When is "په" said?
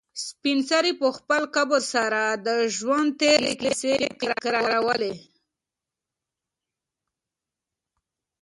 1.01-1.07